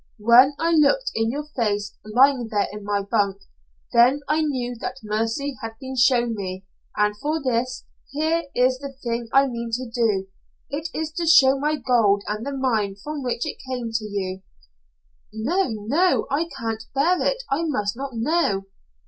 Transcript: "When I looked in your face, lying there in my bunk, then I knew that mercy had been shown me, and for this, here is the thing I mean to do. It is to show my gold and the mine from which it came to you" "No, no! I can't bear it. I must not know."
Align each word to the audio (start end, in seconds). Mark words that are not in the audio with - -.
"When 0.17 0.55
I 0.57 0.71
looked 0.71 1.11
in 1.13 1.29
your 1.29 1.45
face, 1.55 1.95
lying 2.03 2.47
there 2.49 2.65
in 2.71 2.83
my 2.83 3.03
bunk, 3.03 3.37
then 3.93 4.21
I 4.27 4.41
knew 4.41 4.75
that 4.79 4.97
mercy 5.03 5.59
had 5.61 5.73
been 5.79 5.95
shown 5.95 6.33
me, 6.33 6.65
and 6.97 7.15
for 7.15 7.39
this, 7.43 7.85
here 8.09 8.45
is 8.55 8.79
the 8.79 8.93
thing 8.93 9.27
I 9.31 9.45
mean 9.47 9.69
to 9.73 9.87
do. 9.87 10.27
It 10.71 10.89
is 10.95 11.11
to 11.17 11.27
show 11.27 11.59
my 11.59 11.75
gold 11.75 12.23
and 12.27 12.43
the 12.43 12.51
mine 12.51 12.95
from 12.95 13.21
which 13.21 13.45
it 13.45 13.57
came 13.69 13.91
to 13.91 14.05
you" 14.05 14.41
"No, 15.33 15.67
no! 15.69 16.25
I 16.31 16.49
can't 16.57 16.83
bear 16.95 17.21
it. 17.21 17.43
I 17.51 17.65
must 17.65 17.95
not 17.95 18.15
know." 18.15 18.63